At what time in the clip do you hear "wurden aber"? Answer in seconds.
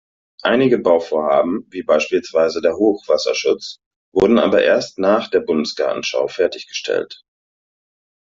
4.15-4.63